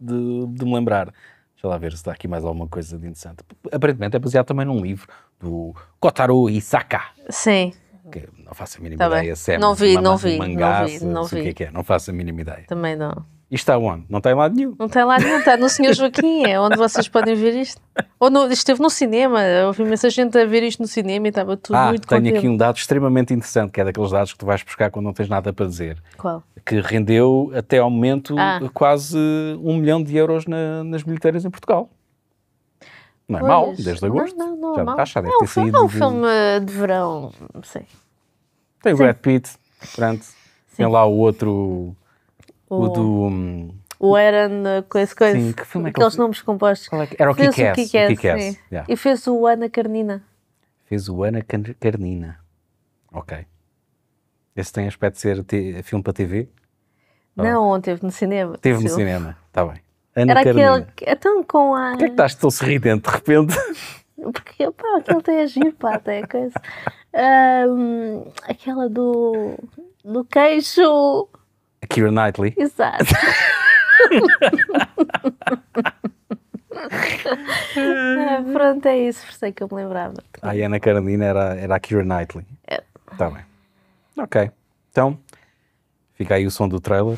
[0.00, 1.12] de, de me lembrar.
[1.54, 3.44] Deixa lá ver se dá aqui mais alguma coisa de interessante.
[3.70, 5.06] Aparentemente é baseado também num livro
[5.38, 7.02] do Kotaro Isaka.
[7.28, 7.74] Sim.
[8.10, 10.80] Que não faço a mínima Tá ideia se é Não vi, uma- não vi, mangá,
[10.80, 11.48] não vi, não se o que vi.
[11.50, 11.70] é que é.
[11.70, 12.64] Não faço a mínima ideia.
[12.66, 13.10] Também não.
[13.50, 14.06] Isto está onde?
[14.08, 14.74] Não está em lado nenhum.
[14.78, 17.82] Não tem lá nenhum, está no Senhor Joaquim, é onde vocês podem ver isto.
[18.22, 21.30] Ou no, esteve no cinema, eu ouvi imensa gente a ver isto no cinema e
[21.30, 22.38] estava tudo Ah, muito tenho contente.
[22.38, 25.12] aqui um dado extremamente interessante, que é daqueles dados que tu vais buscar quando não
[25.12, 26.00] tens nada para dizer.
[26.16, 26.40] Qual?
[26.64, 28.60] Que rendeu até ao momento Ah.
[28.72, 29.18] quase
[29.60, 31.90] um milhão de euros na- nas bilheteiras em Portugal.
[33.28, 34.36] Não é mau, Pois, desde agosto.
[34.38, 35.00] Não, não, não já, é mau.
[35.00, 35.76] acho que já deve é um, ter filme- saído.
[35.76, 36.26] é um de- filme
[36.64, 37.86] de verão, não sei.
[38.84, 39.02] Tem o Sim.
[39.02, 39.50] Brad Pitt,
[39.96, 40.24] pronto.
[40.76, 41.96] Tem lá o outro,
[42.70, 43.74] o, O- do.
[44.04, 45.38] O Aaron, coisa, coisa.
[45.38, 46.92] Sim, que filme é que Aqueles ele- nomes compostos.
[46.92, 47.92] é que- Era o Kick-Ass.
[47.92, 48.84] yeah.
[48.88, 50.22] E fez o Ana Carnina.
[50.86, 51.40] Fez o Ana
[51.78, 52.38] Carnina.
[53.12, 53.46] Ok.
[54.56, 56.48] Esse tem aspecto de ser te- filme para TV?
[57.36, 58.58] Não, ontem teve no cinema.
[58.58, 59.80] Teve no cinema, está bem.
[60.16, 60.74] Ana Era Carnina.
[60.76, 60.92] aquele.
[60.96, 61.90] que- Então com a.
[61.90, 63.54] Porquê é que estás tão sorridente de repente?
[64.20, 66.60] Porque, pá, aquele tem a giro, pá, até coisa.
[67.14, 69.56] Ahm, aquela do.
[70.04, 71.28] do queixo.
[71.82, 72.52] A Keira Knightley.
[72.58, 73.04] Exato.
[77.76, 80.14] Ah, pronto, é isso, por isso é que eu me lembrava.
[80.40, 82.44] A Ana Carnina era, era a Keira Knightley.
[82.66, 82.82] É.
[83.10, 83.44] Está bem.
[84.18, 84.50] Ok.
[84.90, 85.18] Então,
[86.14, 87.16] fica aí o som do trailer.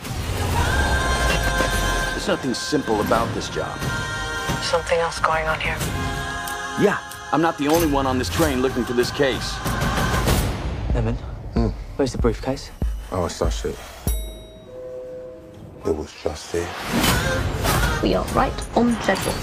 [2.11, 3.77] There's nothing simple about this job.
[4.63, 5.77] Something else going on here.
[6.81, 6.99] Yeah,
[7.33, 9.55] I'm not the only one on this train looking for this case.
[10.95, 11.17] Evan,
[11.97, 12.71] where's the briefcase?
[13.13, 13.77] Oh, it's not shit.
[15.87, 16.67] It was just there.
[18.03, 19.35] We are right on schedule.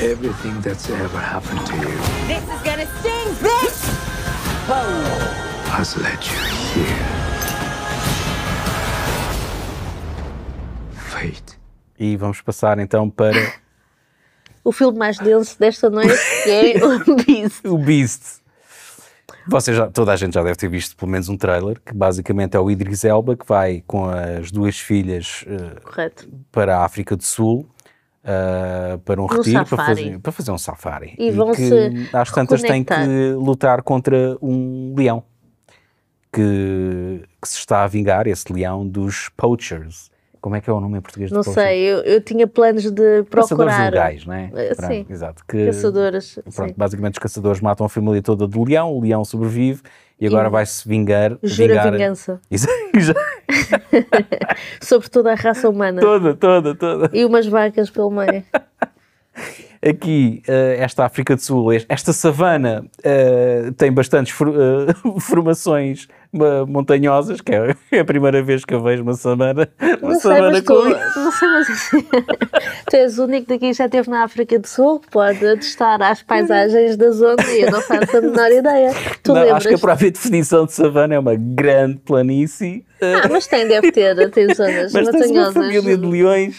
[0.00, 1.94] Everything that's ever happened to you
[2.26, 3.80] This is gonna sting, bitch!
[5.68, 6.38] has led you
[6.72, 7.06] here.
[11.10, 11.58] Fate.
[11.98, 13.52] E vamos passar então para
[14.64, 17.64] O filme mais denso desta noite que é o Beast.
[17.68, 18.22] o Beast.
[19.50, 22.56] Vocês já, toda a gente já deve ter visto pelo menos um trailer, que basicamente
[22.56, 25.44] é o Idris Elba, que vai com as duas filhas
[25.84, 26.28] Correto.
[26.52, 27.68] para a África do Sul,
[28.22, 31.14] eh, para um No retiro, para fazer, para fazer um safari.
[31.18, 35.24] E vão que, se às tantas, tem que lutar contra um leão,
[36.32, 40.10] que, que se está a vingar, esse leão, dos poachers.
[40.40, 43.24] Como é que é o nome em português Não sei, eu, eu tinha planos de
[43.24, 43.86] Caçadores procurar.
[43.88, 44.50] ilegais, não é?
[44.54, 45.06] Eh, Pronto, sim.
[45.10, 45.44] Exato.
[45.46, 46.38] Que, Caçadores.
[46.54, 46.74] Pronto, sim.
[46.76, 49.82] basicamente os caçadores matam a família toda do leão, o leão sobrevive
[50.18, 51.36] e agora vai-se vingar.
[51.42, 52.40] Jura vingar vingança
[54.80, 56.00] sobre toda a raça humana.
[56.00, 57.10] toda, toda, toda.
[57.16, 58.42] E umas vacas pelo meio.
[59.82, 66.66] Aqui, eh, esta África do Sul, esta savana eh, tem bastantes for- eh, formações ma-
[66.66, 69.66] montanhosas, que é é a primeira vez que eu vejo uma savana,
[70.02, 71.90] uma Não sei, savana mas com tu, não sei, mas
[72.90, 76.02] tu és o único daqui que já esteve na África do Sul, que pode atestar
[76.02, 78.90] às paisagens da zona e eu não faço a menor ideia.
[79.22, 83.46] Tu Não, acho que a própria definição de savana é uma grande planície, Ah, mas
[83.46, 85.54] tem, deve ter, tem zonas mas tens uma montanhosas.
[85.54, 86.56] família de leões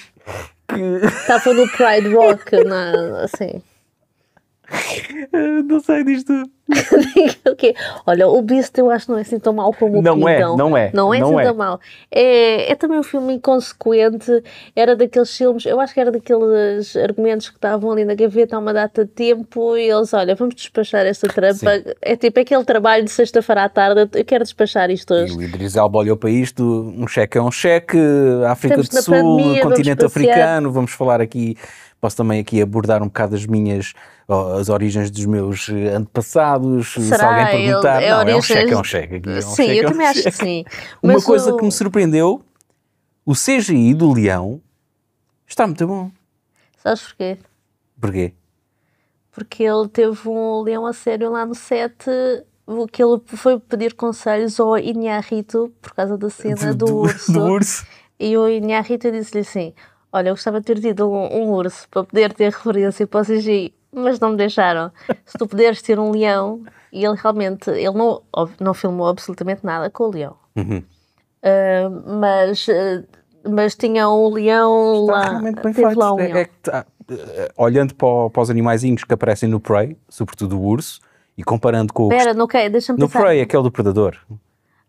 [0.74, 3.62] que Estava no Pride Walk, na, assim.
[5.66, 6.32] Não sei disto.
[7.50, 7.76] o quê?
[8.06, 10.38] Olha, o Beast eu acho que não é assim tão mau como o Não é,
[10.38, 10.56] Kingdom.
[10.56, 11.44] não é, Não é não assim é.
[11.44, 11.80] tão mau.
[12.10, 14.32] É, é também um filme inconsequente.
[14.74, 18.60] Era daqueles filmes, eu acho que era daqueles argumentos que estavam ali na gaveta há
[18.60, 21.56] uma data de tempo e eles, olha, vamos despachar esta trampa.
[21.56, 21.84] Sim.
[22.02, 25.38] É tipo aquele trabalho de sexta-feira à tarde, eu quero despachar isto E hoje.
[25.38, 26.64] o Idris Elba olhou para isto,
[26.98, 27.98] um cheque é um cheque,
[28.48, 30.30] África Estamos do Sul, pandemia, vamos continente passear.
[30.32, 31.58] africano, vamos falar aqui,
[32.02, 33.94] posso também aqui abordar um bocado as minhas,
[34.60, 37.28] as origens dos meus antepassados, se Será?
[37.30, 39.16] alguém perguntar, Ele- não, é um cheque, é um cheque.
[39.16, 40.38] Aqui, é um sim, cheque, eu é um também acho que cheque.
[40.38, 40.66] sim.
[41.02, 42.44] Uma Mas coisa o- que me surpreendeu,
[43.26, 44.60] o CGI do leão
[45.48, 46.12] está muito bom.
[46.78, 47.38] Sabes porquê?
[48.00, 48.34] Porquê?
[49.32, 52.06] Porque ele teve um leão a sério lá no set.
[52.94, 57.32] Que ele foi pedir conselhos ao Inharrito por causa da cena do, urso.
[57.32, 57.86] do urso.
[58.18, 59.74] E o Inharrito disse-lhe assim:
[60.14, 63.26] Olha, eu gostava de ter tido um, um urso para poder ter referência para o
[63.26, 64.92] CGI, mas não me deixaram.
[65.26, 68.22] Se tu puderes ter um leão, e ele realmente ele não,
[68.60, 70.36] não filmou absolutamente nada com o leão.
[70.56, 70.84] Uhum.
[71.44, 73.04] Ah, mas, ah,
[73.50, 75.30] mas tinha um leão Está lá.
[75.30, 75.98] realmente bem feito.
[76.00, 76.38] lá um É- leão.
[76.40, 80.60] é que tá, eh, olhando para, o- para os animaizinhos que aparecem no Prey, sobretudo
[80.60, 81.00] o urso,
[81.38, 83.24] e comparando com o que Espera, não quer, deixa-me No pensar.
[83.24, 84.18] Prey, aquele do Predador.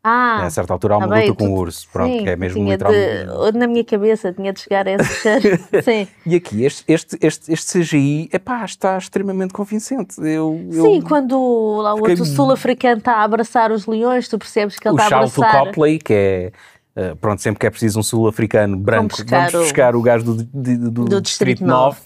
[0.05, 1.87] Ah, a certa altura há uma tá bem, luta com o urso.
[1.93, 3.53] Pronto, sim, que é mesmo literalmente.
[3.53, 5.59] de- Na minha cabeça tinha de chegar a esse cheiro.
[5.85, 6.09] sim.
[6.27, 10.21] E aqui, este, este, este, este CGI, epá, está extremamente convincente.
[10.21, 11.37] Eu, eu- Sim, quando
[11.83, 14.97] lá o fiquei- outro sul-africano está a abraçar os leões, tu percebes que ele o
[14.97, 15.67] está a Charles abraçar.
[15.67, 16.53] Copley, que é.
[16.97, 20.25] eh, pronto, sempre que é preciso um sul-africano branco, buscar vamos o- buscar o gajo
[20.25, 21.99] do, de- do, do Distrito Distrito 9.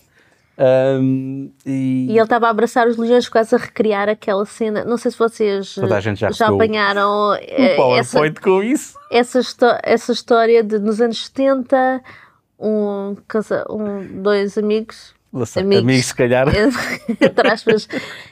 [0.58, 4.84] Ahm, e, E ele estava a abraçar os leões, quase a recriar aquela cena.
[4.84, 8.98] Não sei se vocês a gente já apanharam um eh, essa, PowerPoint com isso.
[9.12, 9.40] essa,
[9.82, 12.00] essa história de nos anos 70,
[12.58, 13.16] um,
[13.68, 15.82] um, dois amigos, Não sei, Amigos.
[15.84, 16.46] amigos, se calhar.
[17.20, 17.86] entre aspas,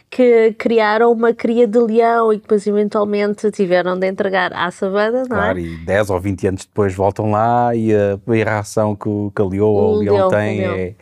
[0.09, 5.37] que criaram uma cria de leão e depois eventualmente tiveram de entregar à savana, não
[5.37, 5.63] Claro, é?
[5.63, 9.31] e 10 ou 20 anos depois voltam lá e a, e a reação que o,
[9.35, 10.95] que a leoa ou o leão tem é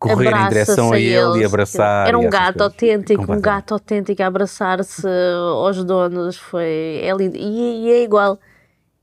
[0.00, 2.08] correr em direção a ele e abraçar.
[2.08, 6.38] Era um gato autêntico, um gato autêntico a abraçar-se aos donos.
[6.38, 7.36] Foi, é lindo.
[7.36, 8.38] E, e é igual.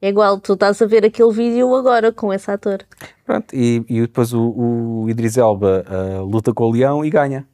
[0.01, 2.79] É igual, tu estás a ver aquele vídeo agora com esse ator.
[3.25, 4.41] Pronto, e, e depois o,
[5.03, 7.47] o Idris Elba ah, luta com o leão e ganha.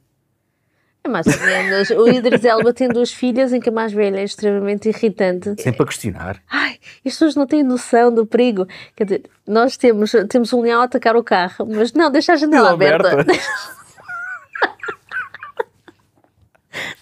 [1.04, 1.90] É mais ou menos.
[1.90, 5.54] O Idris Elba tem duas filhas, em que a mais velha é extremamente irritante.
[5.62, 6.42] Sempre a questionar.
[6.50, 8.66] Ai, as pessoas não têm noção do perigo.
[8.96, 12.36] Quer dizer, nós temos, temos um leão a atacar o carro, mas não, deixa a
[12.36, 13.12] janela aberta.
[13.12, 13.32] aberta.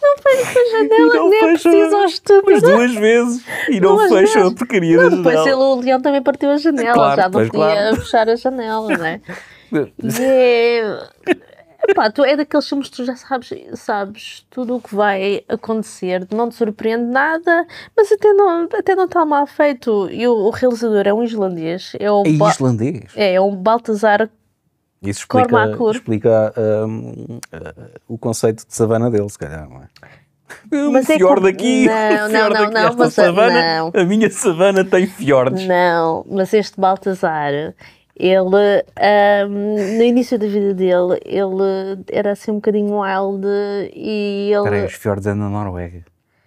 [0.03, 3.97] Não fecha a janela, não nem é fecha- preciso ao Mas duas vezes e não
[3.97, 4.59] Duas fecham a vezes.
[4.59, 5.65] porcaria Não, da depois ele, janela.
[5.65, 7.97] o leão também partiu a janela, Claro, já não podia claro.
[7.97, 9.21] fechar a janela, não é?
[9.73, 10.99] E é.
[11.88, 16.27] Epá, tu é daqueles filmes que tu já sabes, sabes tudo o que vai acontecer,
[16.33, 17.66] não te surpreende nada,
[17.97, 20.09] mas até não, até não está mal feito.
[20.11, 23.11] E o, o realizador é um islandês, é o, É islandês.
[23.16, 24.29] é, é um Baltazar
[25.03, 25.95] Isso explica, Cormacur.
[25.97, 27.75] explica ahm, ah,
[28.09, 29.88] o conceito de savana dele, se calhar, não é?
[30.71, 32.75] Um Mas é fiord como- aqui, Não, um não, fiord não, aqui.
[32.75, 33.92] não, Esta mas- savana, não.
[34.01, 35.66] a minha savana tem fiordes.
[35.66, 37.53] Não, mas este Baltazar,
[38.16, 43.46] ele, ahm, no início da vida dele, ele era assim um bocadinho wild
[43.94, 44.57] e ele.
[44.59, 46.05] Espera aí, os fiordes é na Noruega.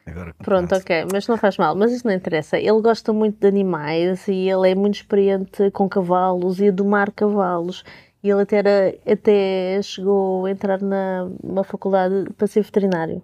[0.07, 2.57] Agora Pronto, ok, mas não faz mal, mas isso não interessa.
[2.59, 7.11] Ele gosta muito de animais e ele é muito experiente com cavalos e a domar
[7.11, 7.83] cavalos.
[8.23, 13.21] E ele até, era, até chegou a entrar na, numa faculdade para ser veterinário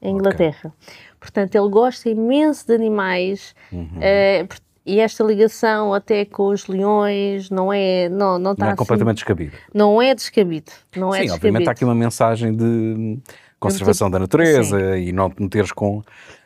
[0.00, 0.72] em Inglaterra.
[1.18, 3.98] Portanto, ele gosta imenso de animais Uhum.
[4.00, 4.46] eh,
[4.86, 8.76] e esta ligação até com os leões não é, não, não está Não é assim-
[8.78, 9.52] completamente descabido.
[9.74, 10.70] não é descabido.
[10.96, 13.18] Não é Sim, obviamente há aqui uma mensagem de
[13.58, 16.02] conservação da natureza e não te meteres com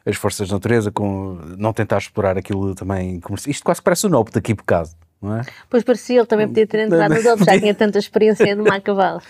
[0.07, 3.21] as forças da natureza, com não tentar explorar aquilo também.
[3.47, 5.43] Isto quase parece o Nope daqui por causa, não é?
[5.69, 8.81] Pois parecia, ele também podia ter entrado no Dope, já tinha tanta experiência de mar
[8.81, 9.21] cavalo.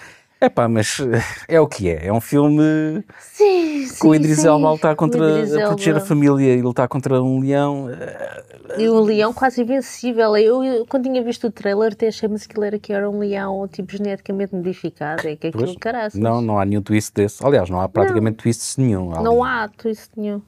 [0.40, 1.22] É pá, mas eh,
[1.56, 2.06] é o que é.
[2.06, 4.46] É um filme Sim, que o sim, Idris sim.
[4.48, 7.90] Elba a lutar O contra a proteger a família e lutar contra um leão.
[7.90, 8.42] eh,
[8.78, 10.34] E o leão quase invencível.
[10.38, 13.18] Eu, eu, quando tinha visto o trailer, até achei mas aquilo era que era um
[13.18, 15.28] leão tipo geneticamente modificado.
[15.28, 16.18] É que aquilo, pois, caraças.
[16.18, 17.44] não, não há nenhum twist desse.
[17.44, 19.10] Aliás, não há praticamente twists nenhum.
[19.20, 19.52] Não ali.
[19.64, 20.40] há twist nenhum.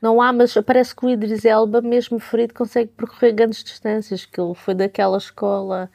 [0.00, 4.40] Não há, mas parece que o Idris Elba, mesmo ferido, consegue percorrer grandes distâncias, que
[4.40, 5.88] ele foi daquela escola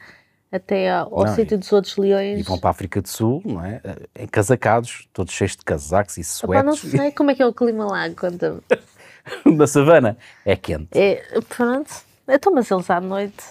[0.51, 2.39] até ao, Não, sítio dos outros leões.
[2.39, 3.81] E vão para a África do Sul, não é?
[3.83, 7.53] Eh, Encasacados, todos cheios de casacos e Epá, não sei como é que é o
[7.53, 8.61] clima lá, conta-me.
[9.57, 10.97] Na savana é quente.
[10.97, 11.91] É, pronto.
[12.27, 13.45] Então, mas eles à noite,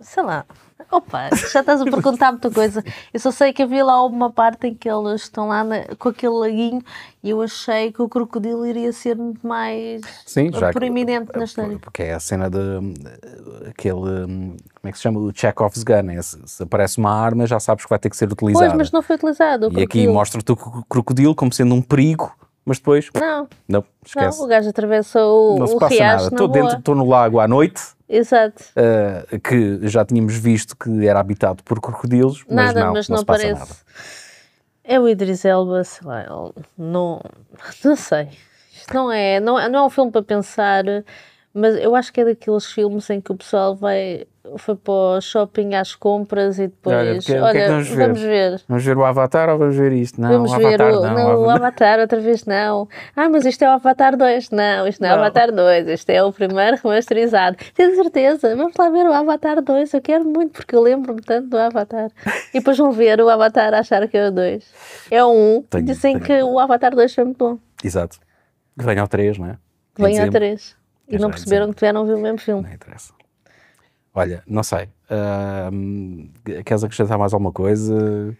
[0.00, 0.44] sei lá.
[0.90, 2.84] Opa, já estás a perguntar muita coisa.
[3.12, 6.08] Eu só sei que havia lá uma parte em que eles estão lá na- com
[6.10, 6.82] aquele laguinho
[7.22, 11.44] e eu achei que o crocodilo iria ser muito mais Sim, já que- proeminente na
[11.44, 11.78] história.
[11.78, 13.94] Porque é a cena de eh, aquele.
[13.96, 15.20] Como é que se chama?
[15.20, 16.10] O Chekhov's gun.
[16.10, 18.66] é se, se aparece uma arma, já sabes que vai ter que ser utilizada.
[18.66, 19.66] Pois, mas não foi utilizado.
[19.66, 20.12] e aqui crocodilo.
[20.12, 22.30] mostra-te o cro- crocodilo como sendo um perigo,
[22.64, 23.08] mas depois.
[23.14, 24.38] Não, Não, esquece.
[24.38, 26.22] não, o gajo atravessa o, Não se passa riacho nada.
[26.22, 28.64] na Estou dentro, estou no lago à noite, Exato.
[28.76, 33.14] eh, que já tínhamos visto que era habitado por crocodilos, mas Nada, não, mas não,
[33.16, 33.60] não, se passa parece.
[33.60, 33.74] nada.
[34.86, 37.20] É o Idris Elba, sei lá, ele não,
[37.84, 38.28] não sei.
[38.72, 40.84] Isto não é, não, é- não é um filme para pensar,
[41.54, 44.26] mas eu acho que é daqueles filmes em que o pessoal vai,
[44.58, 47.64] foi para o shopping às compras e depois, Olha, olha, o que- o que é
[47.64, 47.96] que vamos ver?
[48.06, 48.62] vamos ver.
[48.68, 50.20] Vamos ver o Avatar ou vamos ver isto?
[50.20, 51.14] Não, Vamos o ver Avatar o, não.
[51.14, 52.88] não, o Ava- Avatar, outra vez não.
[53.16, 54.50] Ah, mas isto é o Avatar 2.
[54.50, 55.22] Não, isto não é o Não.
[55.22, 57.56] Avatar 2, isto é o primeiro remasterizado.
[57.74, 59.94] Tenho certeza, vamos lá ver o Avatar 2.
[59.94, 62.10] Eu quero muito, porque eu lembro-me tanto do Avatar.
[62.52, 64.64] E depois vão ver o Avatar achar que é o 2.
[65.10, 65.62] É o 1.
[65.70, 66.24] Tenho- Dizem tenho.
[66.24, 67.58] que o Avatar 2 foi muito bom.
[67.82, 68.18] Exato.
[68.76, 69.56] Venha ao 3, não é?
[69.96, 70.32] Vem ao dezembro.
[70.32, 70.76] 3.
[71.08, 72.62] E É não já perceberam que tiveram a ver o mesmo filme.
[72.62, 73.12] Não interessa.
[74.14, 74.88] Olha, não sei.
[75.10, 76.28] Ahm,
[76.64, 78.36] queres acrescentar mais alguma coisa?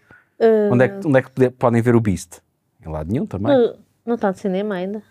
[0.71, 2.39] Onde é que, onde é que pode- podem ver o Beast?
[2.85, 3.55] Em lado nenhum também?
[3.55, 3.75] No-
[4.05, 5.01] Não está no cinema ainda.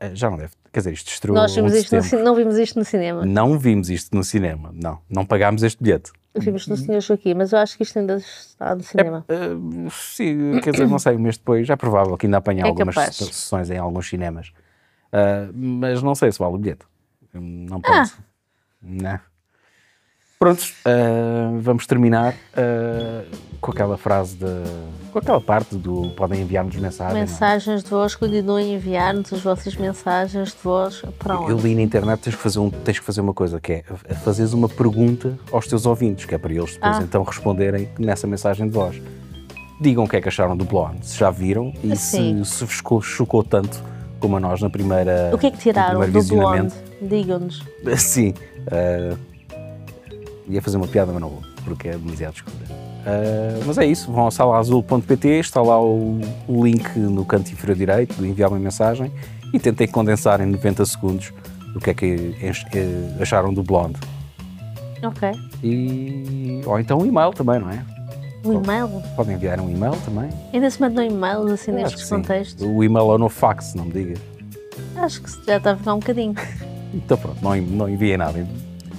[0.00, 0.52] Eh, Já não deve.
[0.72, 3.24] Quer dizer, isto estreou Nós vimos 11 de isto no, não vimos isto no cinema.
[3.26, 4.70] Não vimos isto no cinema.
[4.72, 4.98] Não.
[5.08, 6.12] Não pagámos este bilhete.
[6.36, 9.24] Vimos no Senhor Joaquim, mas eu acho que isto ainda está no cinema.
[9.28, 9.50] Eh,
[9.90, 11.68] sim, quer dizer, não sei, um mês depois.
[11.68, 13.16] É provável que ainda apanhe É algumas capaz.
[13.16, 14.52] sessões em alguns cinemas.
[15.12, 16.84] Ah, mas não sei se vale o bilhete.
[17.34, 17.90] Não Ah.
[17.92, 18.18] penso.
[18.82, 19.18] Não.
[20.38, 23.24] Prontos, ah, vamos terminar ah,
[23.60, 24.44] com aquela frase de.
[25.10, 27.14] com aquela parte do podem enviar-nos mensagem.
[27.14, 27.24] não é?
[27.24, 31.50] Mensagens de voz, continuem a enviar-nos as vossas mensagens de voz para onde?
[31.52, 33.82] Eu li na internet tens que fazer, um, tens que fazer uma coisa, que é
[34.22, 37.02] fazeres uma pergunta aos teus ouvintes, que é para eles depois Ah.
[37.02, 39.00] então responderem nessa mensagem de voz.
[39.80, 42.44] Digam o que é que acharam do Blonde, se já viram e Sim.
[42.44, 43.82] se, se chocou, chocou tanto
[44.20, 45.30] como a nós na primeira.
[45.32, 46.74] O que é que tiraram do blonde?
[47.00, 47.62] Digam-nos.
[47.98, 48.34] Sim.
[48.70, 49.16] ah,
[50.48, 52.56] ia fazer uma piada, mas não vou, porque é demasiado escura.
[53.06, 57.76] Ah, mas é isso, vão ao salaazul.pt, está lá o, o link no canto inferior
[57.76, 59.12] direito de enviar uma mensagem
[59.52, 61.32] e tentem condensar em 90 segundos
[61.76, 63.98] o que é que eh, acharam do Blonde.
[65.02, 65.30] Ok.
[65.62, 67.84] E, ou então um e-mail também, não é?
[68.44, 69.02] O e-mail?
[69.16, 70.30] Podem enviar um e-mail também.
[70.52, 72.64] Ainda se mandam e-mails assim Eu nestes contextos?
[72.64, 74.18] O e-mail ou no fax, não me digas.
[74.96, 76.34] Acho que já está a ficar um bocadinho.
[76.94, 78.46] Então pronto, não, não enviem nada.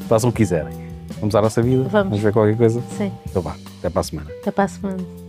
[0.08, 0.74] Façam o que quiserem.
[1.20, 1.84] Vamos à nossa vida?
[1.84, 2.20] Vamos.
[2.20, 2.82] ver qualquer coisa?
[2.98, 3.12] Sim.
[3.26, 4.30] Então vá, até para a semana.
[4.42, 5.25] Até para a semana.